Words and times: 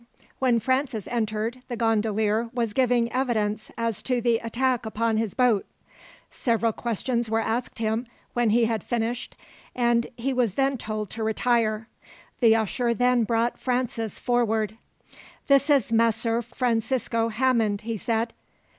When 0.39 0.59
Francis 0.59 1.07
entered 1.09 1.61
the 1.67 1.75
gondolier 1.75 2.49
was 2.55 2.73
giving 2.73 3.13
evidence 3.13 3.69
as 3.77 4.01
to 4.01 4.19
the 4.19 4.39
attack 4.39 4.83
upon 4.83 5.17
his 5.17 5.35
boat. 5.35 5.63
Several 6.31 6.73
questions 6.73 7.29
were 7.29 7.39
asked 7.39 7.77
him 7.77 8.07
when 8.33 8.49
he 8.49 8.65
had 8.65 8.83
finished, 8.83 9.35
and 9.75 10.07
he 10.17 10.33
was 10.33 10.55
then 10.55 10.79
told 10.79 11.11
to 11.11 11.23
retire. 11.23 11.87
The 12.39 12.55
usher 12.55 12.95
then 12.95 13.25
brought 13.25 13.59
Francis 13.59 14.19
forward. 14.19 14.75
"This 15.45 15.69
is 15.69 15.91
Messer 15.93 16.41
Francisco 16.41 17.27
Hammond," 17.29 17.81
he 17.81 17.95
said. 17.95 18.33